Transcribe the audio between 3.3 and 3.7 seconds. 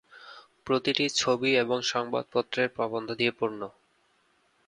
পূর্ণ।